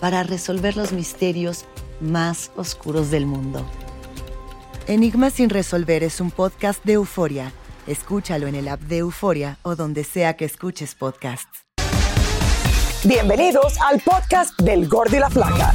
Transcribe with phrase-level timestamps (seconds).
[0.00, 1.66] para resolver los misterios
[2.00, 3.64] más oscuros del mundo.
[4.88, 7.52] Enigmas sin resolver es un podcast de euforia.
[7.86, 11.66] Escúchalo en el app de Euforia o donde sea que escuches podcasts.
[13.04, 15.74] Bienvenidos al podcast del Gordo y la Flaca.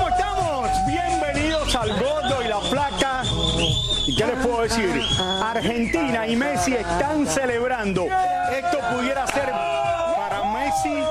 [4.21, 5.01] qué les puedo decir?
[5.41, 8.07] Argentina y Messi están celebrando.
[8.51, 11.03] Esto pudiera ser para Messi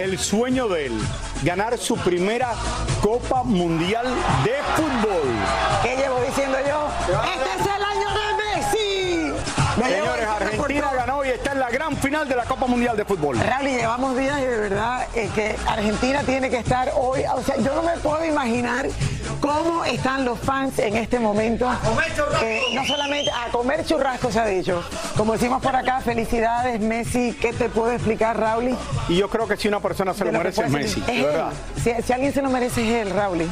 [0.00, 1.00] el sueño de él.
[1.42, 2.52] Ganar su primera
[3.00, 4.06] Copa Mundial
[4.44, 5.22] de Fútbol.
[5.82, 6.88] ¿Qué llevo diciendo yo?
[7.24, 9.32] ¡Este es el año de Messi!
[9.76, 13.04] Me Señores, Argentina ganó y está en la gran final de la Copa Mundial de
[13.04, 13.38] Fútbol.
[13.40, 17.22] Raúl, llevamos días y de verdad eh, que Argentina tiene que estar hoy.
[17.34, 18.86] O sea, yo no me puedo imaginar
[19.42, 21.68] cómo están los fans en este momento.
[22.42, 24.82] Eh, no solamente a comer churrasco se ha dicho.
[25.16, 27.36] Como decimos por acá, felicidades, Messi.
[27.38, 28.74] ¿Qué te puedo explicar, Raúl?
[29.08, 31.24] Y yo creo que si una persona se lo merece es Messi, él.
[31.24, 31.50] verdad.
[31.82, 33.46] Si, si alguien se lo merece es él, Raúl.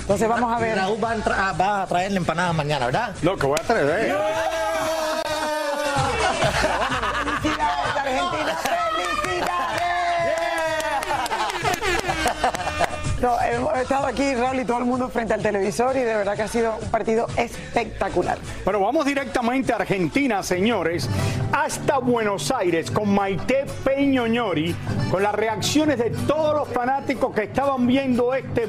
[0.00, 0.76] Entonces vamos a ver.
[0.76, 3.14] Raúl va a, entra- va a traer la empanada mañana, ¿verdad?
[3.22, 3.86] Lo que voy a traer.
[7.24, 8.58] ¡Felicidades, Argentina!
[13.20, 16.36] No, hemos estado aquí, Raúl, y todo el mundo frente al televisor y de verdad
[16.36, 18.38] que ha sido un partido espectacular.
[18.64, 21.06] Pero vamos directamente a Argentina, señores,
[21.52, 24.74] hasta Buenos Aires con Maite Peñoñori,
[25.10, 28.68] con las reacciones de todos los fanáticos que estaban viendo este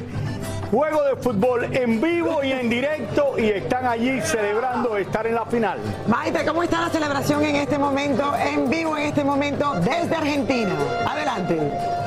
[0.70, 5.46] juego de fútbol en vivo y en directo y están allí celebrando estar en la
[5.46, 5.80] final.
[6.08, 10.76] Maite, ¿cómo está la celebración en este momento, en vivo en este momento, desde Argentina?
[11.10, 12.01] Adelante.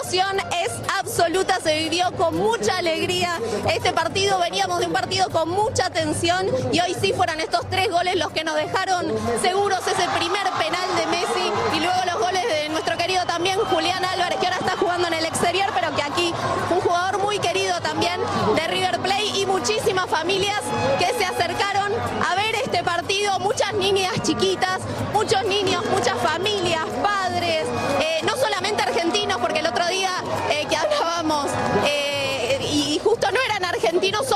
[0.00, 3.38] Emoción es absoluta, se vivió con mucha alegría
[3.70, 7.90] este partido, veníamos de un partido con mucha tensión y hoy sí fueron estos tres
[7.90, 9.06] goles los que nos dejaron
[9.42, 9.80] seguros.
[9.80, 14.38] Ese primer penal de Messi y luego los goles de nuestro querido también Julián Álvarez,
[14.38, 16.34] que ahora está jugando en el exterior, pero que aquí
[16.70, 18.20] un jugador muy querido también
[18.56, 20.60] de River Plate y muchísimas familias
[20.98, 21.92] que se acercaron
[22.26, 24.80] a ver este partido, muchas niñas chiquitas,
[25.12, 26.49] muchos niños, muchas familias,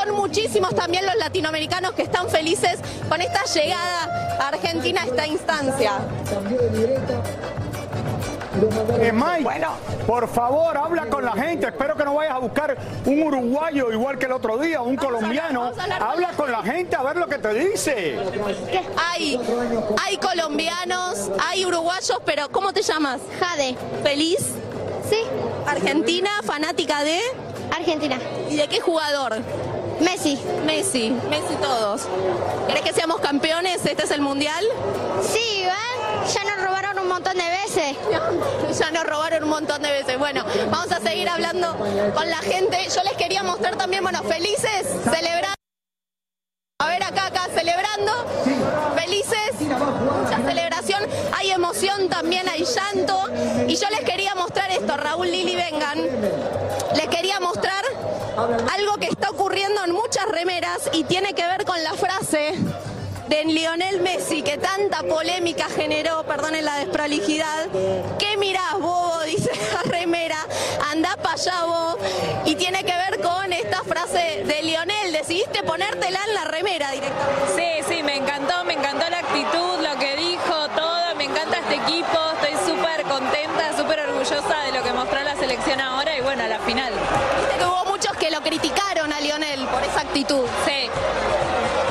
[0.05, 2.79] son muchísimos también los latinoamericanos que están felices
[3.09, 5.93] con esta llegada a Argentina a esta instancia.
[9.01, 9.69] Eh, Mike, Bueno.
[10.07, 11.67] por favor, habla con la gente.
[11.67, 15.61] Espero que no vayas a buscar un uruguayo igual que el otro día, un colombiano.
[15.61, 18.17] vamos hablar Habla la con la gente a ver lo que te dice.
[18.97, 19.41] Hay,
[20.05, 23.21] hay colombianos, hay uruguayos, pero ¿cómo te llamas?
[23.41, 23.77] Jade.
[24.05, 24.39] ¿Feliz?
[25.11, 25.19] Sí,
[25.67, 27.19] Argentina, fanática de...
[27.77, 28.19] Argentina.
[28.49, 29.43] ¿Y de qué jugador?
[30.00, 30.38] Messi.
[30.67, 32.02] Messi, Messi todos.
[32.67, 33.85] ¿Querés que seamos campeones?
[33.85, 34.64] ¿Este es el mundial?
[35.23, 36.35] Sí, ¿ven?
[36.35, 37.96] Ya nos robaron un montón de veces.
[38.79, 40.19] Ya nos robaron un montón de veces.
[40.19, 41.76] Bueno, vamos a seguir hablando
[42.14, 42.76] con la gente.
[42.93, 45.55] Yo les quería mostrar también, bueno, felices, celebrando.
[46.81, 48.12] A ver acá, acá, celebrando.
[48.97, 49.53] Felices.
[49.61, 51.03] mucha celebración,
[51.37, 53.29] hay emoción también, hay llanto.
[53.67, 55.99] Y yo les quería mostrar esto, Raúl Lili, vengan.
[56.95, 57.85] Les quería mostrar
[58.73, 62.55] algo que está ocurriendo en muchas remeras y tiene que ver con la frase
[63.29, 67.69] de Lionel Messi que tanta polémica generó, perdonen la desprolijidad.
[68.19, 69.21] ¿Qué mirás, bobo?
[69.27, 70.39] Dice la remera.
[70.91, 71.97] Andá para allá, vos.
[72.45, 74.94] Y tiene que ver con esta frase de Lionel.
[75.26, 77.56] Decidiste ponértela en la remera directamente.
[77.56, 81.15] Sí, sí, me encantó, me encantó la actitud, lo que dijo, todo.
[81.17, 82.19] Me encanta este equipo.
[82.43, 86.49] Estoy súper contenta, súper orgullosa de lo que mostró la selección ahora y bueno, a
[86.49, 86.93] la final.
[86.93, 90.47] Viste que hubo muchos que lo criticaron a Lionel por esa actitud.
[90.67, 90.91] Sí.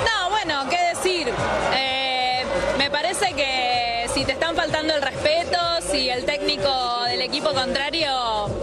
[0.06, 1.34] No, bueno, qué decir.
[1.74, 2.46] Eh,
[2.78, 5.58] me parece que si te están faltando el respeto,
[5.92, 8.12] si el técnico del equipo contrario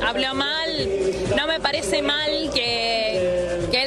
[0.06, 0.88] habló mal,
[1.36, 2.89] no me parece mal que, que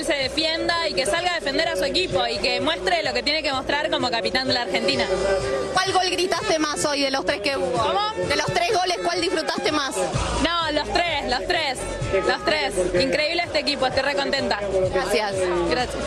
[0.04, 3.14] él se defienda y que salga a defender a su equipo y que muestre lo
[3.14, 5.06] que tiene que mostrar como capitán de la Argentina.
[5.74, 7.72] ¿Cuál gol gritaste más hoy de los tres que hubo?
[7.72, 8.28] ¿Cómo?
[8.28, 9.96] De los tres goles, ¿cuál disfrutaste más?
[9.96, 11.80] No, los tres, los tres,
[12.28, 12.74] los tres.
[13.02, 14.60] Increíble este equipo, estoy re contenta.
[14.94, 15.34] Gracias,
[15.70, 16.04] gracias.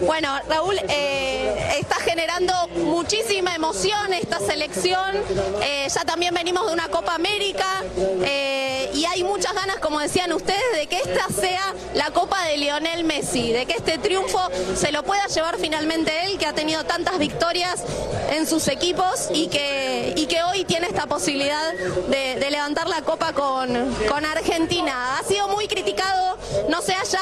[0.00, 2.52] Bueno, Raúl, eh, está generando
[2.84, 5.16] muchísima emoción esta selección.
[5.62, 7.82] Eh, ya también venimos de una Copa América
[8.24, 12.56] eh, y hay muchas ganas, como decían ustedes, de que esta sea la Copa de
[12.56, 14.40] Lionel Messi, de que este triunfo
[14.74, 17.82] se lo pueda llevar finalmente él, que ha tenido tantas victorias
[18.30, 21.72] en sus equipos y que, y que hoy tiene esta posibilidad
[22.08, 25.18] de, de levantar la Copa con, con Argentina.
[25.18, 26.38] Ha sido muy criticado,
[26.68, 27.20] no sé allá,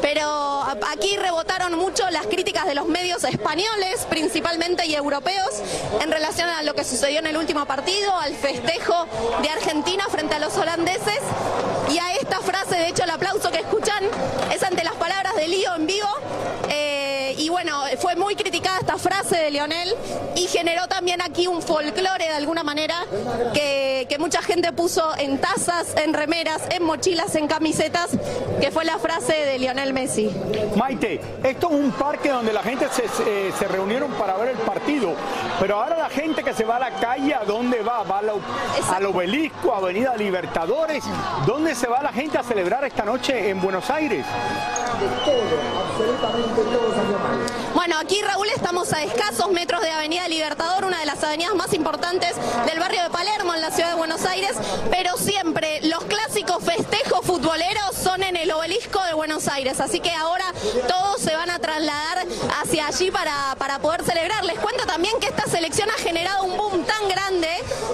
[0.00, 5.62] pero aquí rebotaron mucho las críticas de los medios españoles principalmente y europeos
[6.00, 9.06] en relación a lo que sucedió en el último partido, al festejo
[9.42, 11.20] de Argentina frente a los holandeses
[11.90, 14.04] y a esta frase, de hecho el aplauso que escuchan
[14.54, 16.08] es ante las palabras de Lío en vivo.
[16.68, 18.80] Eh, y bueno, fue muy criticada
[19.36, 19.94] de Lionel
[20.36, 22.94] y generó también aquí un folclore de alguna manera
[23.54, 28.10] que, que mucha gente puso en tazas, en remeras, en mochilas, en camisetas,
[28.60, 30.30] que fue la frase de Lionel Messi.
[30.76, 34.58] Maite, esto es un parque donde la gente se, se- se reunieron para ver el
[34.58, 35.12] partido,
[35.58, 38.02] pero ahora la gente que se va a la calle, ¿a dónde va?
[38.02, 38.30] ¿Va al,
[38.94, 41.04] al obelisco, Avenida Libertadores?
[41.46, 44.24] ¿Dónde se va la gente a celebrar esta noche en Buenos Aires?
[47.90, 51.72] Bueno, aquí Raúl estamos a escasos metros de Avenida Libertador, una de las avenidas más
[51.72, 54.52] importantes del barrio de Palermo en la ciudad de Buenos Aires,
[54.92, 60.12] pero siempre los clásicos festejos futboleros son en el obelisco de Buenos Aires, así que
[60.12, 60.44] ahora
[60.86, 62.28] todos se van a trasladar
[62.62, 64.44] hacia allí para, para poder celebrar.
[64.44, 67.48] Les cuento también que esta selección ha generado un boom tan grande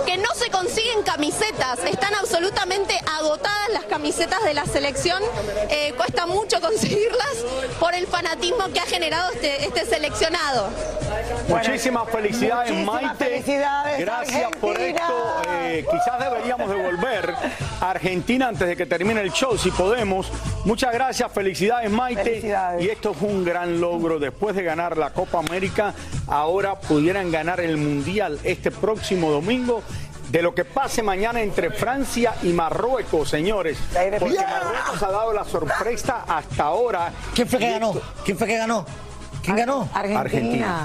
[0.05, 5.23] que no se consiguen camisetas, están absolutamente agotadas las camisetas de la selección,
[5.69, 7.45] Eh, cuesta mucho conseguirlas
[7.79, 10.69] por el fanatismo que ha generado este, este seleccionado.
[11.49, 13.25] Muchísimas felicidades, muchísimas Maite.
[13.25, 15.43] felicidades, Gracias por esto.
[15.51, 17.35] Eh, quizás deberíamos devolver
[17.81, 20.31] a Argentina antes de que termine el show, si podemos.
[20.65, 22.23] Muchas gracias, felicidades, Maite.
[22.23, 22.83] Felicidades.
[22.85, 24.19] Y esto fue un gran logro.
[24.19, 25.95] Después de ganar la Copa América,
[26.27, 29.83] ahora pudieran ganar el Mundial este próximo domingo.
[30.29, 33.79] De lo que pase mañana entre Francia y Marruecos, señores.
[34.19, 37.13] Porque Marruecos ha dado la sorpresa hasta ahora.
[37.35, 37.95] ¿Quién fue que ganó?
[38.25, 38.85] ¿Quién fue que ganó?
[39.43, 39.89] ¿Quién ganó?
[39.95, 40.85] Argentina.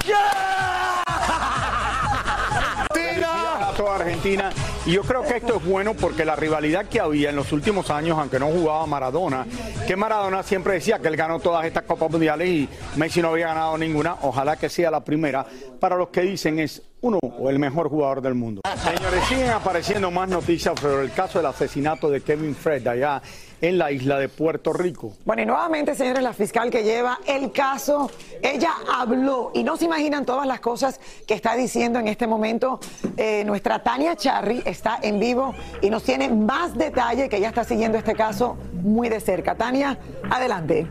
[2.93, 4.51] Felicidades a toda Argentina.
[4.85, 7.89] Y yo creo que esto es bueno porque la rivalidad que había en los últimos
[7.89, 9.45] años, aunque no jugaba Maradona,
[9.87, 13.47] que Maradona siempre decía que él ganó todas estas Copas Mundiales y Messi no había
[13.47, 15.45] ganado ninguna, ojalá que sea la primera,
[15.79, 18.61] para los que dicen es uno o el mejor jugador del mundo.
[18.77, 23.21] Señores, siguen apareciendo más noticias sobre el caso del asesinato de Kevin Fred allá
[23.59, 25.13] en la isla de Puerto Rico.
[25.25, 28.09] Bueno, y nuevamente, señores, la fiscal que lleva el caso,
[28.41, 32.79] ella habló y no se imaginan todas las cosas que está diciendo en este momento.
[33.17, 37.63] Eh, nuestra Tania Charry está en vivo y nos tiene más detalle que ella está
[37.63, 39.55] siguiendo este caso muy de cerca.
[39.55, 39.97] Tania,
[40.29, 40.87] adelante.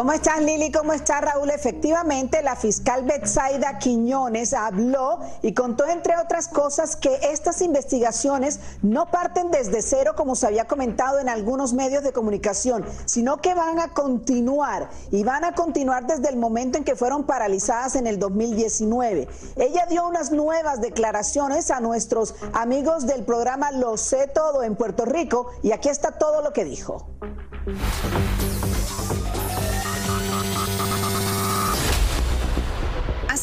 [0.00, 0.72] ¿Cómo estás, Lili?
[0.72, 1.50] ¿Cómo está Raúl?
[1.50, 9.10] Efectivamente, la fiscal Betsaida Quiñones habló y contó, entre otras cosas, que estas investigaciones no
[9.10, 13.78] parten desde cero, como se había comentado en algunos medios de comunicación, sino que van
[13.78, 18.18] a continuar y van a continuar desde el momento en que fueron paralizadas en el
[18.18, 19.28] 2019.
[19.56, 25.04] Ella dio unas nuevas declaraciones a nuestros amigos del programa Lo sé todo en Puerto
[25.04, 27.06] Rico y aquí está todo lo que dijo.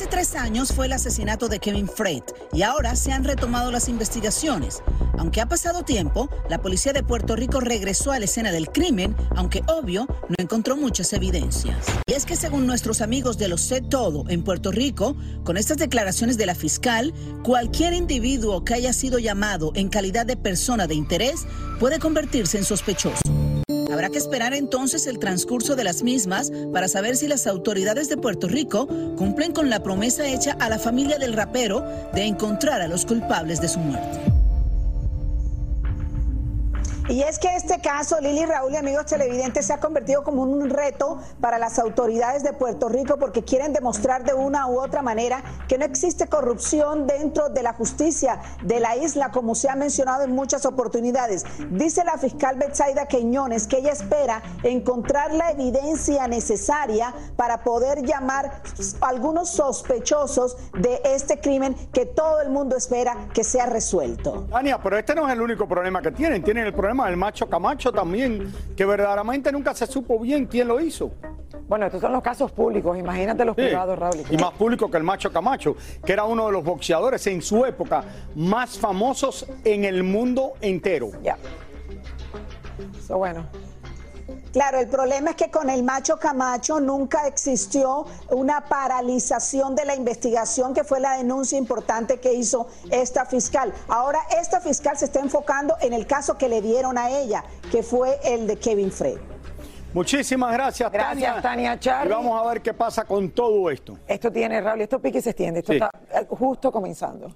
[0.10, 2.24] Tres años fue el asesinato de Kevin Fred
[2.54, 4.82] y ahora se han retomado las investigaciones.
[5.18, 9.16] Aunque ha pasado tiempo, la policía de Puerto Rico regresó a la escena del crimen,
[9.36, 11.76] aunque obvio no encontró muchas evidencias.
[12.06, 15.78] Y es que según nuestros amigos de Lo Sé Todo en Puerto Rico, con estas
[15.78, 20.96] declaraciones de la fiscal, cualquier individuo que haya sido llamado en calidad de persona de
[20.96, 21.46] interés
[21.80, 23.22] puede convertirse en sospechoso.
[23.92, 28.16] Habrá que esperar entonces el transcurso de las mismas para saber si las autoridades de
[28.16, 31.84] Puerto Rico cumplen con la promesa hecha a la familia del rapero
[32.14, 34.27] de encontrar a los culpables de su muerte.
[37.10, 40.70] Y es que este caso, Lili Raúl y amigos televidentes, se ha convertido como un
[40.70, 45.42] reto para las autoridades de Puerto Rico porque quieren demostrar de una u otra manera
[45.70, 50.26] que no existe corrupción dentro de la justicia de la isla, como se ha mencionado
[50.26, 51.46] en muchas oportunidades.
[51.72, 58.62] Dice la fiscal Betsaida Queñones que ella espera encontrar la evidencia necesaria para poder llamar
[59.00, 64.46] a algunos sospechosos de este crimen que todo el mundo espera que sea resuelto.
[64.50, 66.44] Tania, pero este no es el único problema que tienen.
[66.44, 70.80] Tienen el problema el macho Camacho también, que verdaderamente nunca se supo bien quién lo
[70.80, 71.12] hizo.
[71.68, 74.24] Bueno, estos son los casos públicos, imagínate los privados, Raúl.
[74.30, 75.76] Y más público que el macho Camacho,
[76.06, 78.04] que era uno de los boxeadores en su época
[78.36, 81.12] más famosos en el mundo entero.
[81.22, 81.38] Ya.
[82.98, 83.46] Eso bueno.
[84.58, 89.94] Claro, el problema es que con el macho Camacho nunca existió una paralización de la
[89.94, 93.72] investigación, que fue la denuncia importante que hizo esta fiscal.
[93.88, 97.84] Ahora esta fiscal se está enfocando en el caso que le dieron a ella, que
[97.84, 99.20] fue el de Kevin Frey.
[99.94, 102.12] Muchísimas gracias, Gracias, Tania, Charlie.
[102.12, 104.00] Y vamos a ver qué pasa con todo esto.
[104.08, 105.60] Esto tiene, Raúl, esto pique y se extiende.
[105.60, 105.78] Esto Sí.
[105.78, 105.92] está
[106.36, 107.32] justo comenzando.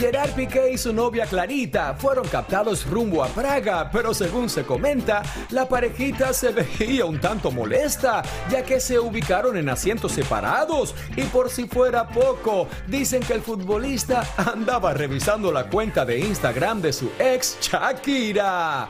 [0.00, 5.22] Gerard Piqué y su novia Clarita fueron captados rumbo a Praga, pero según se comenta,
[5.50, 10.94] la parejita se veía un tanto molesta, ya que se ubicaron en asientos separados.
[11.16, 16.80] Y por si fuera poco, dicen que el futbolista andaba revisando la cuenta de Instagram
[16.80, 18.88] de su ex Shakira.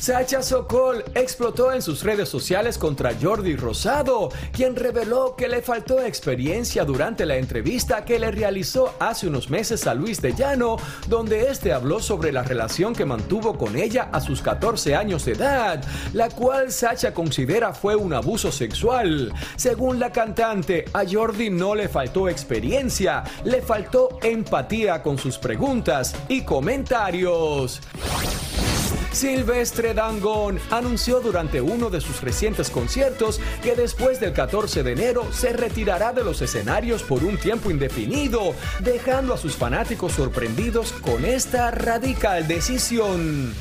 [0.00, 6.00] Sacha Sokol explotó en sus redes sociales contra Jordi Rosado, quien reveló que le faltó
[6.00, 11.50] experiencia durante la entrevista que le realizó hace unos meses a Luis de Llano, donde
[11.50, 15.84] este habló sobre la relación que mantuvo con ella a sus 14 años de edad,
[16.14, 19.32] la cual Sacha considera fue un abuso sexual.
[19.56, 26.14] Según la cantante, a Jordi no le faltó experiencia, le faltó empatía con sus preguntas
[26.26, 27.80] y comentarios.
[29.12, 35.26] Silvestre Dangón anunció durante uno de sus recientes conciertos que después del 14 de enero
[35.32, 41.24] se retirará de los escenarios por un tiempo indefinido, dejando a sus fanáticos sorprendidos con
[41.24, 43.54] esta radical decisión.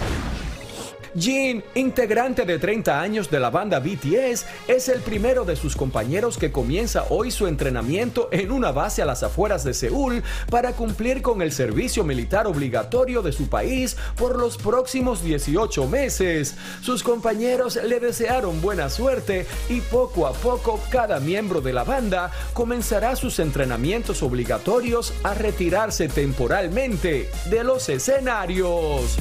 [1.20, 6.38] Jin, integrante de 30 años de la banda BTS, es el primero de sus compañeros
[6.38, 11.22] que comienza hoy su entrenamiento en una base a las afueras de Seúl para cumplir
[11.22, 16.56] con el servicio militar obligatorio de su país por los próximos 18 meses.
[16.82, 22.32] Sus compañeros le desearon buena suerte y poco a poco cada miembro de la banda
[22.54, 29.18] comenzará sus entrenamientos obligatorios a retirarse temporalmente de los escenarios.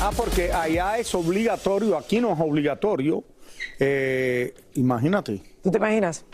[0.00, 3.24] Ah, porque allá es obligatorio, aquí no es obligatorio.
[3.80, 5.42] Eh, imagínate.
[5.62, 6.24] ¿Tú te imaginas?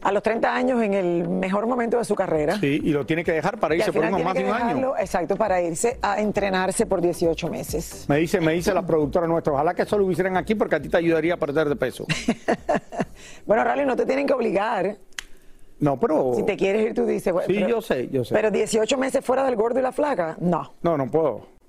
[0.00, 2.58] A los 30 años, en el mejor momento de su carrera.
[2.58, 4.94] Sí, y lo tiene que dejar para irse por unos más de un año.
[4.98, 8.06] exacto, para irse a entrenarse por 18 meses.
[8.08, 10.82] Me dice, me dice la productora nuestra, ojalá que eso lo hicieran aquí porque a
[10.82, 12.06] ti te ayudaría a perder de peso.
[13.46, 14.96] Bueno, Rally, no te tienen que obligar.
[15.80, 16.32] No, pero...
[16.34, 17.32] Si te quieres ir, tú dices.
[17.32, 18.34] bueno, Sí, pero- yo sé, yo sé.
[18.34, 20.74] Pero 18 meses fuera del gordo y la flaca, no.
[20.82, 21.46] No, no puedo.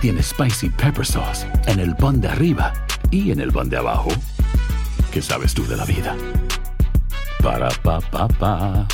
[0.00, 2.72] tiene Spicy Pepper Sauce en el pan de arriba
[3.10, 4.08] y en el pan de abajo,
[5.12, 6.16] ¿qué sabes tú de la vida?
[7.42, 8.86] Para, pa, pa, pa.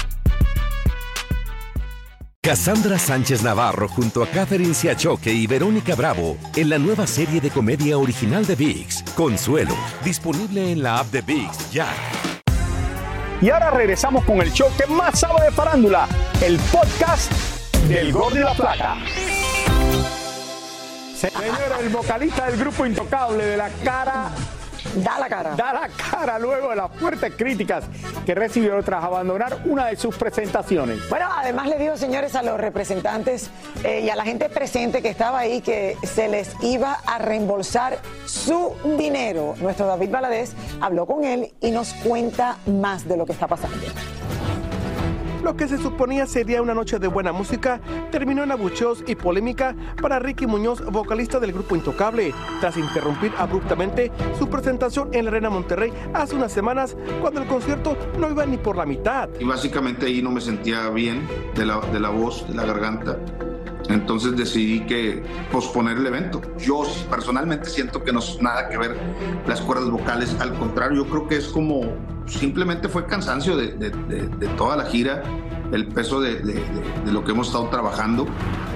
[2.40, 7.50] Cassandra Sánchez Navarro junto a Catherine Siachoque y Verónica Bravo en la nueva serie de
[7.50, 11.86] comedia original de VIX, Consuelo, disponible en la app de VIX ya.
[13.40, 16.08] Y ahora regresamos con el show que más sabe de farándula,
[16.40, 17.32] el podcast
[17.88, 18.96] del Gordo y la Plata.
[21.30, 24.30] Señora, el vocalista del grupo Intocable de la cara
[24.96, 25.54] Da la cara.
[25.54, 27.84] da la cara luego de las fuertes críticas
[28.26, 31.08] que recibió tras abandonar una de sus presentaciones.
[31.08, 33.50] Bueno, además le dijo, señores, a los representantes
[33.84, 37.98] eh, y a la gente presente que estaba ahí que se les iba a reembolsar
[38.26, 39.54] su dinero.
[39.60, 43.76] Nuestro David Valadez habló con él y nos cuenta más de lo que está pasando.
[45.42, 47.80] Lo que se suponía sería una noche de buena música
[48.12, 54.12] terminó en abucheos y polémica para Ricky Muñoz, vocalista del grupo Intocable, tras interrumpir abruptamente
[54.38, 58.56] su presentación en la Arena Monterrey hace unas semanas cuando el concierto no iba ni
[58.56, 59.28] por la mitad.
[59.40, 63.18] Y básicamente ahí no me sentía bien de la, de la voz, de la garganta.
[63.92, 66.40] Entonces decidí que posponer el evento.
[66.58, 68.96] Yo personalmente siento que no es nada que ver
[69.46, 71.82] las cuerdas vocales, al contrario, yo creo que es como
[72.26, 75.22] simplemente fue cansancio de, de, toda la gira,
[75.72, 76.62] el peso de,
[77.06, 78.26] lo que hemos estado trabajando.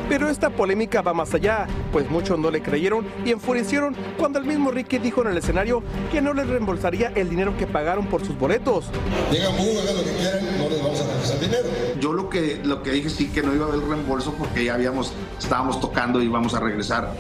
[0.09, 4.45] Pero esta polémica va más allá, pues muchos no le creyeron y enfurecieron cuando el
[4.45, 5.83] mismo Ricky dijo en el escenario
[6.13, 8.87] que no les reembolsaría el dinero que pagaron por sus boletos.
[9.31, 11.69] Digan, hagan lo que quieran, no les vamos a regresar dinero.
[12.01, 14.75] Yo lo que, lo que dije sí que no iba a haber reembolso porque ya
[14.75, 17.15] habíamos, estábamos tocando y íbamos a regresar.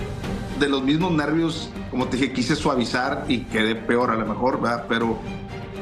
[0.60, 4.60] De los mismos nervios, como te dije, quise suavizar y quedé peor a lo mejor,
[4.60, 4.86] ¿verdad?
[4.88, 5.18] Pero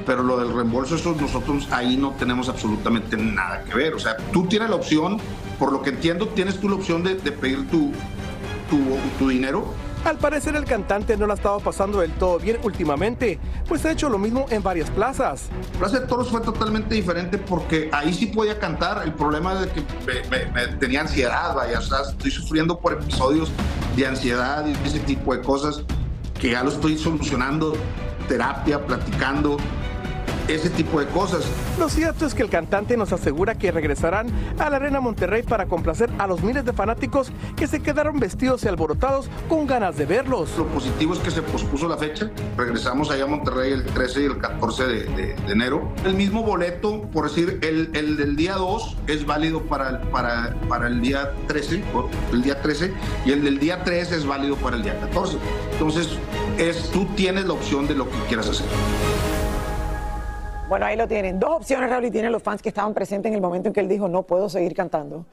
[0.07, 3.95] pero lo del reembolso, eso nosotros ahí no tenemos absolutamente nada que ver.
[3.95, 5.19] O sea, tú tienes la opción,
[5.59, 7.93] por lo que entiendo, tienes tú la opción de, de pedir tu,
[8.71, 8.79] tu,
[9.19, 9.73] tu dinero
[10.05, 13.93] al parecer el cantante no la ha estado pasando del todo bien últimamente, pues ha
[13.93, 15.49] hecho lo mismo en varias plazas.
[15.79, 19.03] Plaza de Toros fue totalmente diferente porque ahí sí podía cantar.
[19.03, 19.83] El problema es que
[20.31, 23.51] me, me, tenía ansiedad, vaya, o sea, estoy sufriendo por episodios
[23.97, 25.83] de ansiedad y ese tipo de cosas
[26.39, 27.75] que ya lo estoy solucionando,
[28.29, 29.57] terapia, platicando,
[30.49, 31.45] ese tipo de cosas.
[31.79, 35.67] Lo cierto es que el cantante nos asegura que regresarán a la Arena Monterrey para
[35.67, 40.07] complacer a los miles de fanáticos que se quedaron vestidos y alborotados con ganas de
[40.07, 40.51] verlos.
[40.57, 42.31] Lo positivo es que se pospuso la fecha.
[42.57, 45.93] Regresamos allá a Monterrey el 13 y el 14 de, de, de enero.
[46.05, 50.55] El mismo boleto, por decir, el, el del día 2 es válido para el, para,
[50.69, 51.83] para el día 13,
[52.33, 52.93] el día 13,
[53.25, 55.39] y el del día 3 es válido para el día 14.
[55.73, 56.09] Entonces,
[56.59, 58.67] es, tú tienes la opción de lo que quieras hacer.
[60.69, 61.39] Bueno, ahí lo tienen.
[61.39, 63.81] Dos opciones, Raúl, y tienen los fans que estaban presentes en el momento en que
[63.81, 65.27] él dijo, no puedo seguir cantando.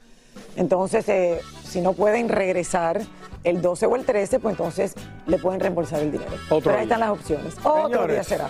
[0.55, 3.01] Entonces, eh, si no pueden regresar
[3.43, 4.93] el 12 o el 13, pues entonces
[5.25, 6.31] le pueden reembolsar el dinero.
[6.49, 6.83] Otro Pero ahí día.
[6.83, 7.57] están las opciones.
[7.63, 8.15] Otro Señores.
[8.15, 8.49] día será.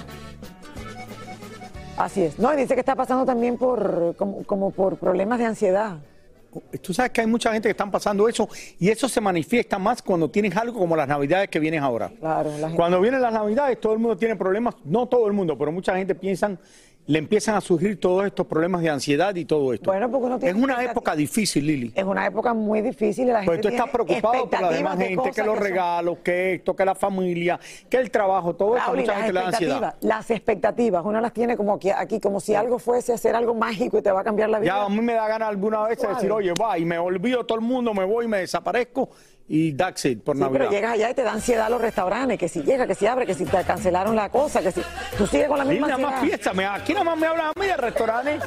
[1.98, 2.40] Así es.
[2.40, 5.98] No, y dice que está pasando también por como, como por problemas de ansiedad.
[6.82, 8.48] Tú sabes que hay mucha gente que están pasando eso
[8.80, 12.12] y eso se manifiesta más cuando tienes algo como las navidades que vienen ahora.
[12.20, 15.34] Claro, la gente- Cuando vienen las navidades todo el mundo tiene problemas, no todo el
[15.34, 16.60] mundo, pero mucha gente piensan,
[17.08, 19.92] le empiezan a surgir todos estos problemas de ansiedad y todo esto.
[19.92, 21.92] Bueno, porque uno tiene es una época difícil, Lili.
[21.96, 25.08] Es una época muy difícil la gente Pues tú estás preocupado por la demás de
[25.08, 27.60] gente, que los regalos, que esto, que la familia,
[27.90, 29.76] que el trabajo, todo eso, mucha gente le da ansiedad.
[29.76, 33.36] expectativas, las expectativas, uno las tiene como aquí, aquí, como si algo fuese a hacer
[33.36, 34.72] algo mágico y te va a cambiar la vida.
[34.74, 37.46] Ya a mí me da ganas alguna vez de decir, oye, va, y me olvido
[37.46, 39.10] todo el mundo, me voy, me desaparezco
[39.48, 40.60] y that's it por Sí, Navidad.
[40.60, 43.26] pero llegas allá y te da ansiedad los restaurantes, que si llega, que si abre,
[43.26, 44.82] que si te cancelaron la cosa, que si
[45.18, 47.48] tú sigues con la Y misma nada más fiesta, me- aquí nada más me hablan
[47.56, 48.42] a mí de restaurantes.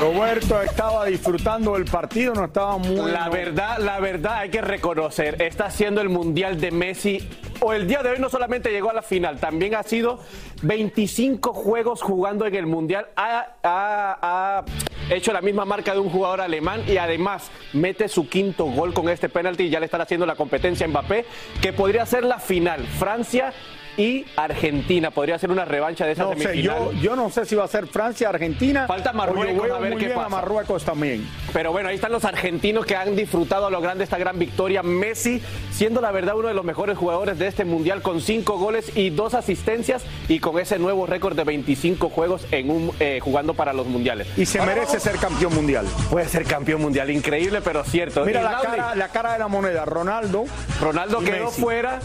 [0.00, 3.10] Roberto estaba disfrutando del partido, no estaba muy...
[3.10, 7.28] La verdad, la verdad hay que reconocer, está siendo el Mundial de Messi,
[7.60, 10.20] o el día de hoy no solamente llegó a la final, también ha sido
[10.62, 14.64] 25 juegos jugando en el Mundial, ha, ha- ha
[15.10, 19.08] hecho la misma marca de un jugador alemán y además mete su quinto gol con
[19.08, 21.24] este penalti y ya le están haciendo la competencia a Mbappé,
[21.60, 23.52] que podría ser la final, Francia
[23.98, 27.56] y Argentina, podría ser una revancha de esa No sé, yo, yo no sé si
[27.56, 28.86] va a ser Francia, Argentina.
[28.86, 30.36] Falta Marruecos, a ver muy qué bien a pasa.
[30.36, 31.28] Marruecos también.
[31.52, 34.84] Pero bueno, ahí están los argentinos que han disfrutado a lo grande esta gran victoria.
[34.84, 38.96] Messi, siendo la verdad uno de los mejores jugadores de este mundial, con cinco goles
[38.96, 43.54] y dos asistencias, y con ese nuevo récord de 25 juegos en un, eh, jugando
[43.54, 44.28] para los mundiales.
[44.36, 45.86] Y se merece ser campeón mundial.
[46.08, 48.24] Puede ser campeón mundial, increíble, pero cierto.
[48.24, 50.44] Mira la cara, la cara de la moneda, Ronaldo.
[50.80, 51.60] Ronaldo quedó Messi.
[51.60, 51.98] fuera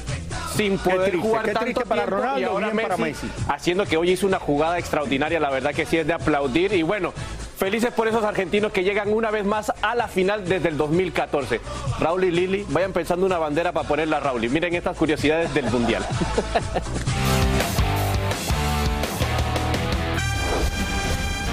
[0.55, 3.43] sin poder triste, jugar tanto para tiempo, Ronaldo, y ahora para Messi, Messi.
[3.47, 6.83] haciendo que hoy hizo una jugada extraordinaria, la verdad que sí es de aplaudir y
[6.83, 7.13] bueno,
[7.57, 11.61] felices por esos argentinos que llegan una vez más a la final desde el 2014.
[11.99, 15.53] Raúl y Lili, vayan pensando una bandera para ponerla a Raúl y miren estas curiosidades
[15.53, 16.05] del mundial.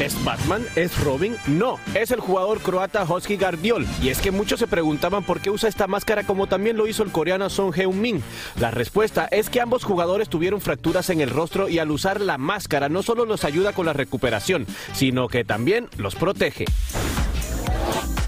[0.00, 0.64] ¿Es Batman?
[0.76, 1.36] ¿Es Robin?
[1.46, 3.86] No, es el jugador croata Hosky Gardiol.
[4.02, 7.02] Y es que muchos se preguntaban por qué usa esta máscara como también lo hizo
[7.02, 8.22] el coreano Son Heung-min.
[8.58, 12.38] La respuesta es que ambos jugadores tuvieron fracturas en el rostro y al usar la
[12.38, 16.64] máscara no solo los ayuda con la recuperación, sino que también los protege.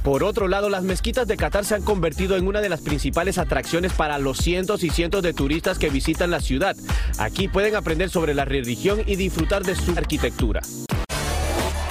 [0.03, 3.39] Por otro lado, las mezquitas de Qatar se han convertido en una de las principales
[3.39, 6.77] atracciones para los cientos y cientos de turistas que visitan la ciudad.
[7.17, 10.61] Aquí pueden aprender sobre la religión y disfrutar de su arquitectura.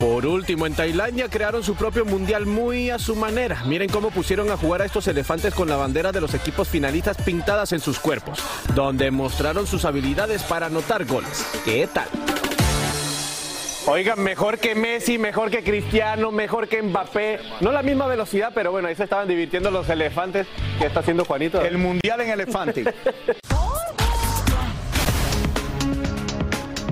[0.02, 3.62] Por último, en Tailandia crearon su propio mundial muy a su manera.
[3.68, 7.18] Miren cómo pusieron a jugar a estos elefantes con la bandera de los equipos finalistas
[7.18, 8.40] pintadas en sus cuerpos,
[8.74, 11.46] donde mostraron sus habilidades para anotar goles.
[11.64, 12.08] ¿Qué tal?
[13.86, 17.40] Oigan, mejor que Messi, mejor que Cristiano, mejor que Mbappé.
[17.60, 20.48] No la misma velocidad, pero bueno, ahí se estaban divirtiendo los elefantes.
[20.80, 21.62] ¿Qué está haciendo Juanito?
[21.62, 22.86] El mundial en elefante.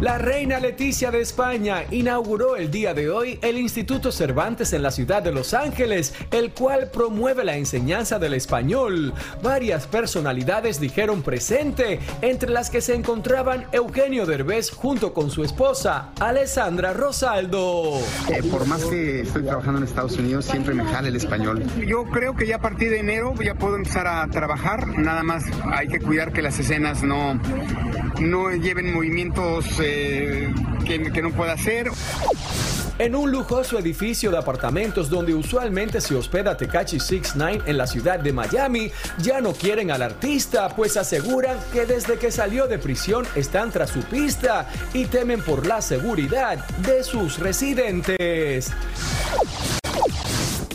[0.01, 4.91] La reina Leticia de España inauguró el día de hoy el Instituto Cervantes en la
[4.91, 9.13] ciudad de Los Ángeles, el cual promueve la enseñanza del español.
[9.43, 16.11] Varias personalidades dijeron presente, entre las que se encontraban Eugenio Derbez junto con su esposa,
[16.21, 17.99] Alessandra Rosaldo.
[18.29, 21.61] Eh, por más que estoy trabajando en Estados Unidos, siempre me jala el español.
[21.85, 25.43] Yo creo que ya a partir de enero ya puedo empezar a trabajar, nada más
[25.73, 27.37] hay que cuidar que las escenas no,
[28.21, 29.77] no lleven movimientos...
[29.81, 29.88] Eh,
[30.85, 31.89] que, no pueda hacer.
[32.97, 38.19] En un lujoso edificio de apartamentos donde usualmente se hospeda Tecachi 69 en la ciudad
[38.19, 43.25] de Miami, ya no quieren al artista, pues aseguran que desde que salió de prisión
[43.35, 48.73] están tras su pista y temen por la seguridad de sus residentes.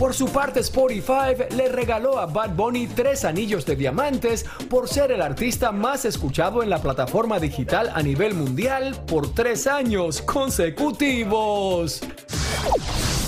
[0.04, 5.12] Por su parte, Spotify le regaló a Bad Bunny tres anillos de diamantes por ser
[5.12, 12.02] el artista más escuchado en la plataforma digital a nivel mundial por tres años consecutivos.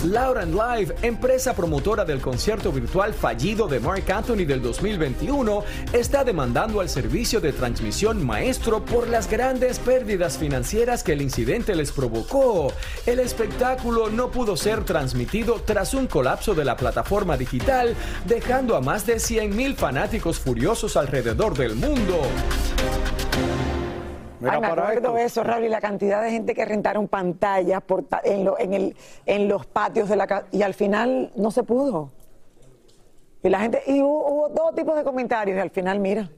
[0.04, 6.80] Lauren Live, empresa promotora del concierto virtual fallido de Mark Anthony del 2021, está demandando
[6.80, 12.72] al servicio de transmisión maestro por las grandes pérdidas financieras que el incidente les provocó.
[13.06, 18.80] El espectáculo no pudo ser transmitido tras un colapso de la plataforma digital, dejando a
[18.80, 22.20] más de 100.000 fanáticos furiosos alrededor del mundo.
[24.42, 27.83] Ay, me acuerdo eso, Raúl, y la cantidad de gente que rentaron pantallas
[28.25, 32.12] en, en, el, en los patios de la casa, y al final no se pudo.
[33.42, 36.31] Y la gente, y hubo, hubo dos tipos de comentarios, y al final, mira,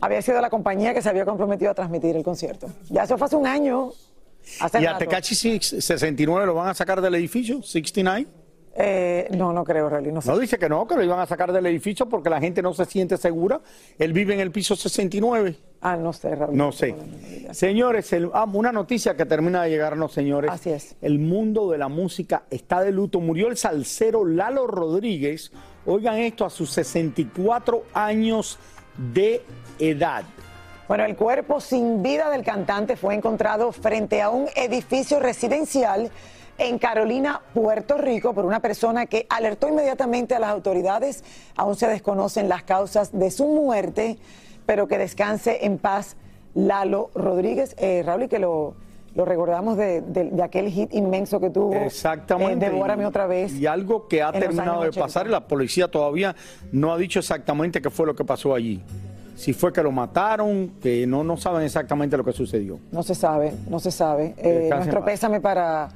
[0.00, 2.68] había sido la compañía que se había comprometido a transmitir el concierto.
[2.90, 3.90] Ya eso fue hace un año.
[4.60, 7.60] Hace ¿Y a Tecachi 69 lo van a sacar del edificio?
[7.60, 8.26] ¿69?
[8.76, 10.12] Eh, no, no creo, Raúl.
[10.12, 12.60] No, no, dice que no, que lo iban a sacar del edificio porque la gente
[12.60, 13.60] no se siente segura.
[13.98, 15.56] Él vive en el piso 69.
[15.80, 16.36] Ah, no sé.
[16.50, 16.94] No sé.
[17.52, 20.50] Señores, ah, una noticia que termina de llegarnos, señores.
[20.50, 20.96] Así es.
[21.00, 23.20] El mundo de la música está de luto.
[23.20, 25.52] Murió el salsero Lalo Rodríguez.
[25.86, 28.58] Oigan esto, a sus 64 años
[28.96, 29.42] de
[29.78, 30.24] edad.
[30.88, 36.10] Bueno, el cuerpo sin vida del cantante fue encontrado frente a un edificio residencial
[36.58, 41.24] en Carolina, Puerto Rico, por una persona que alertó inmediatamente a las autoridades.
[41.56, 44.18] Aún se desconocen las causas de su muerte,
[44.66, 46.16] pero que descanse en paz
[46.54, 47.74] Lalo Rodríguez.
[47.78, 48.74] Eh, Raúl, y que lo,
[49.14, 51.74] lo recordamos de, aquel hit inmenso que tuvo.
[51.74, 52.66] Exactamente.
[52.66, 53.52] Eh, otra vez.
[53.54, 56.34] Y algo que ha terminado de pasar y la policía todavía
[56.72, 58.82] no ha dicho exactamente qué fue lo que pasó allí.
[59.36, 62.78] Si fue que lo mataron, que no, no saben exactamente lo que sucedió.
[62.92, 64.34] No se sabe, no se sabe.
[64.36, 65.88] Eh, nuestro pésame para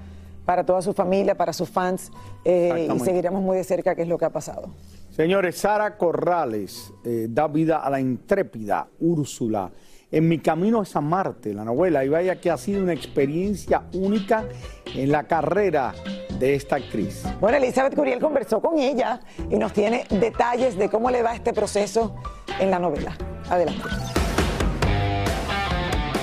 [0.48, 2.10] para toda su familia, para sus fans,
[2.42, 4.70] eh, y seguiremos muy de cerca qué es lo que ha pasado.
[5.10, 9.70] Señores, Sara Corrales eh, da vida a la intrépida Úrsula
[10.10, 13.82] en mi camino es a Marte, la novela, y vaya que ha sido una experiencia
[13.92, 14.46] única
[14.94, 15.92] en la carrera
[16.38, 17.24] de esta actriz.
[17.40, 21.52] Bueno, Elizabeth Curiel conversó con ella y nos tiene detalles de cómo le va este
[21.52, 22.14] proceso
[22.58, 23.14] en la novela.
[23.50, 23.84] Adelante.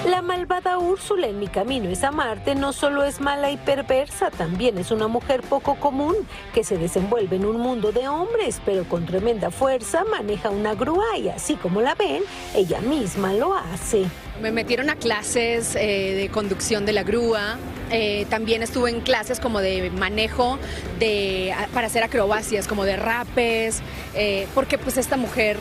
[0.05, 4.29] La malvada Úrsula en Mi Camino es a Marte no solo es mala y perversa,
[4.29, 6.15] también es una mujer poco común
[6.53, 11.17] que se desenvuelve en un mundo de hombres, pero con tremenda fuerza maneja una grúa
[11.17, 12.21] y así como la ven,
[12.53, 14.05] ella misma lo hace.
[14.39, 17.57] Me metieron a clases eh, de conducción de la grúa,
[17.89, 20.59] eh, también estuve en clases como de manejo
[20.99, 23.81] de, para hacer acrobacias, como de rapes,
[24.13, 25.57] eh, porque pues esta mujer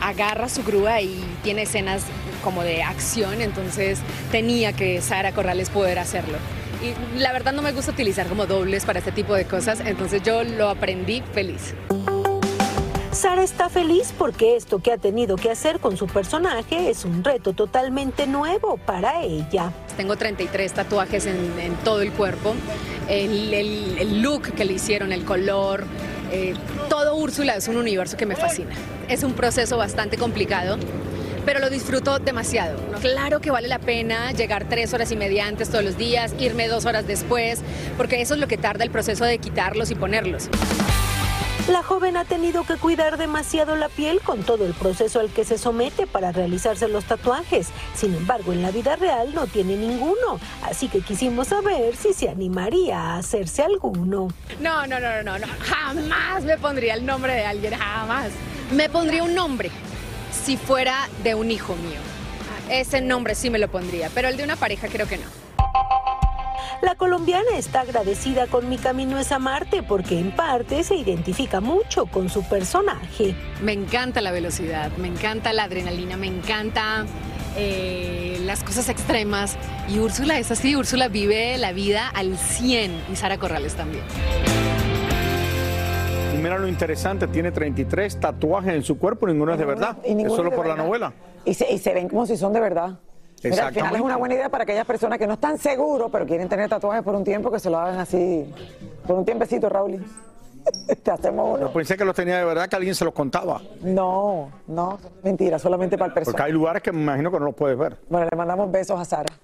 [0.00, 2.04] agarra su grúa y tiene escenas
[2.48, 3.98] como de acción, entonces
[4.32, 6.38] tenía que Sara Corrales poder hacerlo.
[6.82, 10.22] Y la verdad no me gusta utilizar como dobles para este tipo de cosas, entonces
[10.22, 11.74] yo lo aprendí feliz.
[13.12, 17.22] Sara está feliz porque esto que ha tenido que hacer con su personaje es un
[17.22, 19.70] reto totalmente nuevo para ella.
[19.98, 22.54] Tengo 33 tatuajes en, todo el cuerpo.
[23.10, 25.84] El, look que le hicieron, el color,
[26.32, 26.54] eh,
[26.88, 28.74] todo Úrsula es un universo que me fascina.
[29.06, 30.78] Es un proceso bastante complicado
[31.48, 32.76] pero lo disfruto demasiado.
[33.00, 36.68] Claro que vale la pena llegar tres horas y media antes todos los días, irme
[36.68, 37.62] dos horas después,
[37.96, 40.50] porque eso es lo que tarda el proceso de quitarlos y ponerlos.
[41.66, 45.42] La joven ha tenido que cuidar demasiado la piel con todo el proceso al que
[45.44, 47.68] se somete para realizarse los tatuajes.
[47.94, 52.28] Sin embargo, en la vida real no tiene ninguno, así que quisimos saber si se
[52.28, 54.28] animaría a hacerse alguno.
[54.60, 58.32] No, no, no, no, no, jamás me pondría el nombre de alguien, jamás.
[58.70, 59.70] Me pondría un nombre
[60.48, 62.00] si fuera de un hijo mío.
[62.70, 65.26] Ese nombre sí me lo pondría, pero el de una pareja creo que no.
[66.80, 72.06] La colombiana está agradecida con Mi Camino es Marte porque en parte se identifica mucho
[72.06, 73.34] con su personaje.
[73.60, 77.04] Me encanta la velocidad, me encanta la adrenalina, me encanta
[77.58, 79.58] eh, las cosas extremas.
[79.90, 84.04] Y Úrsula es así, Úrsula vive la vida al 100 y Sara Corrales también.
[86.38, 89.96] Y mira lo interesante, tiene 33 tatuajes en su cuerpo, ninguno es de verdad.
[90.04, 91.12] Y ninguno es solo es por la novela.
[91.44, 93.00] Y se, y se ven como si son de verdad.
[93.42, 96.26] Mira, al final es una buena idea para aquellas personas que no están seguros, pero
[96.26, 98.52] quieren tener tatuajes por un tiempo, que se lo hagan así,
[99.04, 100.04] por un tiempecito, Raúl.
[101.02, 101.66] Te hacemos uno.
[101.66, 103.60] Yo pensé que los tenía de verdad, que alguien se los contaba.
[103.82, 106.46] No, no, mentira, solamente para el Porque personal.
[106.46, 107.96] hay lugares que me imagino que no los puedes ver.
[108.08, 109.34] Bueno, le mandamos besos a Sara.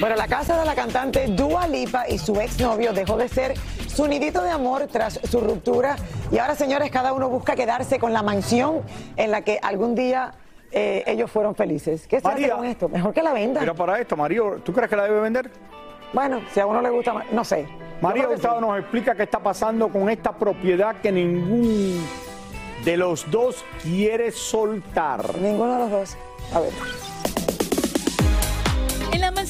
[0.00, 3.54] Bueno, la casa de la cantante Dua Lipa y su exnovio dejó de ser
[3.96, 5.96] su nidito de amor tras su ruptura.
[6.30, 8.82] Y ahora, señores, cada uno busca quedarse con la mansión
[9.16, 10.34] en la que algún día
[10.70, 12.06] eh, ellos fueron felices.
[12.06, 12.56] ¿Qué se hace María.
[12.56, 12.88] con esto?
[12.90, 13.60] Mejor que la venda.
[13.60, 15.50] Mira para esto, Mario, ¿tú crees que la debe vender?
[16.12, 17.66] Bueno, si a uno le gusta, más, no sé.
[18.02, 22.06] María Hurtado nos explica qué está pasando con esta propiedad que ningún
[22.84, 25.38] de los dos quiere soltar.
[25.38, 26.16] Ninguno de los dos.
[26.52, 26.72] A ver.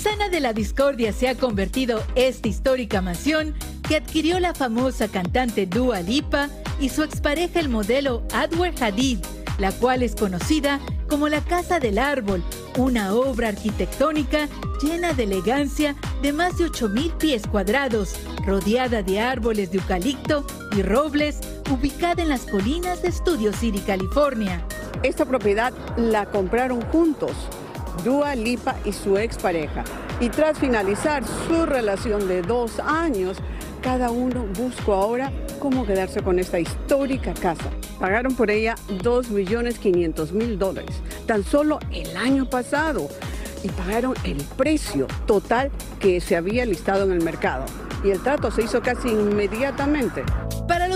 [0.06, 3.54] De la discordia se ha convertido esta histórica mansión
[3.88, 6.48] que adquirió la famosa cantante Dua Lipa
[6.80, 9.18] y su expareja el modelo Adwer Hadid,
[9.58, 12.42] la cual es conocida como la Casa del Árbol,
[12.78, 14.48] una obra arquitectónica
[14.80, 18.14] llena de elegancia de más de 8.000 pies cuadrados,
[18.44, 21.40] rodeada de árboles de eucalipto y robles,
[21.70, 24.64] ubicada en las colinas de Studio City, California.
[25.02, 27.32] Esta propiedad la compraron juntos,
[28.04, 29.84] Dua Lipa y su expareja.
[30.20, 33.38] Y tras finalizar su relación de dos años,
[33.82, 37.70] cada uno buscó ahora cómo quedarse con esta histórica casa.
[38.00, 43.08] Pagaron por ella 2.500.000 dólares, tan solo el año pasado,
[43.62, 47.64] y pagaron el precio total que se había listado en el mercado.
[48.04, 50.22] Y el trato se hizo casi inmediatamente.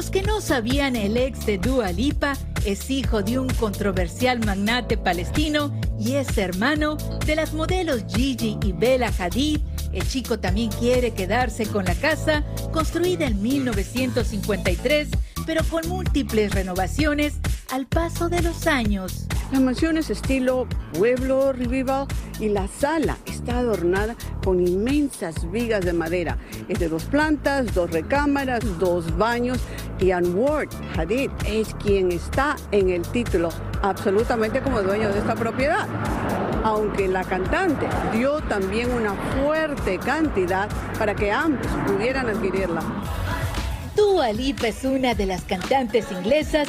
[0.01, 2.33] Los que no sabían, el ex de Dua Lipa
[2.65, 8.73] es hijo de un controversial magnate palestino y es hermano de las modelos Gigi y
[8.73, 9.61] Bella Hadid.
[9.93, 15.09] El chico también quiere quedarse con la casa, construida en 1953,
[15.47, 17.35] pero con múltiples renovaciones
[17.73, 19.27] al paso de los años.
[19.53, 22.07] La mansión es estilo pueblo revival
[22.39, 26.39] y la sala está adornada con inmensas vigas de madera.
[26.69, 29.59] Es de dos plantas, dos recámaras, dos baños
[29.99, 33.49] y Anwar Hadid es quien está en el título
[33.83, 35.89] absolutamente como dueño de esta propiedad.
[36.63, 42.83] Aunque la cantante dio también una fuerte cantidad para que ambos pudieran adquirirla.
[44.01, 46.67] Dua Lipa es una de las cantantes inglesas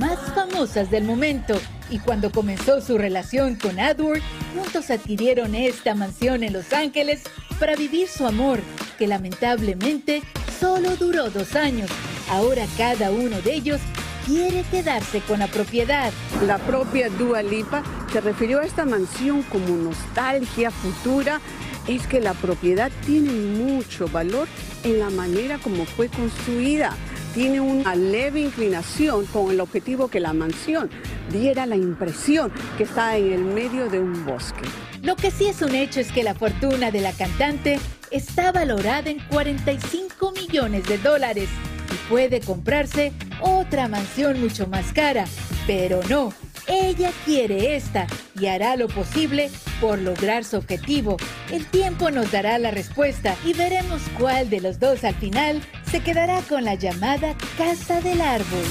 [0.00, 1.54] más famosas del momento
[1.88, 4.20] y cuando comenzó su relación con Edward,
[4.52, 7.22] juntos adquirieron esta mansión en Los Ángeles
[7.60, 8.58] para vivir su amor,
[8.98, 10.22] que lamentablemente
[10.58, 11.88] solo duró dos años.
[12.28, 13.80] Ahora cada uno de ellos
[14.26, 16.12] quiere quedarse con la propiedad.
[16.48, 21.40] La propia Dua Lipa se refirió a esta mansión como nostalgia futura.
[21.88, 24.46] Es que la propiedad tiene mucho valor
[24.84, 26.94] en la manera como fue construida.
[27.34, 30.90] Tiene una leve inclinación con el objetivo que la mansión
[31.32, 34.62] diera la impresión que está en el medio de un bosque.
[35.02, 39.10] Lo que sí es un hecho es que la fortuna de la cantante está valorada
[39.10, 41.48] en 45 millones de dólares
[41.90, 45.24] y puede comprarse otra mansión mucho más cara.
[45.66, 46.32] Pero no,
[46.66, 48.06] ella quiere esta
[48.38, 51.16] y hará lo posible por lograr su objetivo.
[51.50, 56.00] El tiempo nos dará la respuesta y veremos cuál de los dos al final se
[56.00, 58.64] quedará con la llamada Casa del Árbol.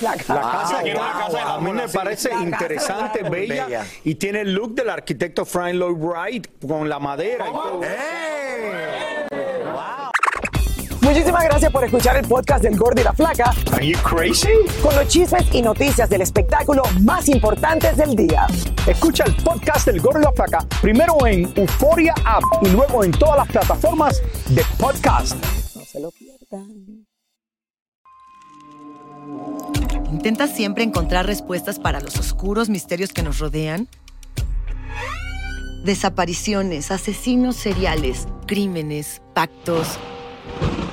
[0.00, 5.44] La La casa, a mí me parece interesante, bella, y tiene el look del arquitecto
[5.44, 7.80] Frank Lloyd Wright con la madera y todo.
[11.08, 13.54] Muchísimas gracias por escuchar el podcast del Gordo y la Flaca.
[13.72, 14.50] Are you crazy?
[14.82, 18.46] Con los chismes y noticias del espectáculo más importantes del día.
[18.86, 23.12] Escucha el podcast del Gordo y la Flaca primero en Euforia App y luego en
[23.12, 25.42] todas las plataformas de podcast.
[25.74, 27.06] No se lo pierdan.
[30.12, 33.88] ¿Intentas siempre encontrar respuestas para los oscuros misterios que nos rodean?
[35.84, 39.98] Desapariciones, asesinos seriales, crímenes, pactos.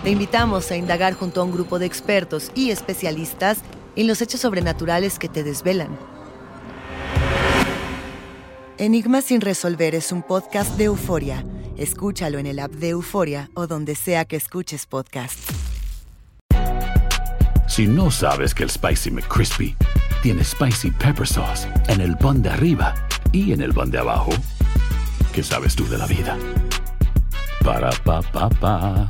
[0.06, 3.58] Te invitamos a indagar junto a un grupo de expertos y especialistas
[3.96, 5.98] en los hechos sobrenaturales que te desvelan.
[8.78, 11.44] Enigma sin resolver es un podcast de euforia.
[11.76, 15.40] Escúchalo en el app de Euforia o donde sea que escuches podcast.
[17.68, 19.76] Si no sabes que el Spicy McCrispy
[20.22, 22.94] tiene Spicy Pepper Sauce en el pan de arriba
[23.32, 24.34] y en el pan de abajo,
[25.34, 26.38] ¿qué sabes tú de la vida?
[27.64, 29.10] Para, pa, pa, pa.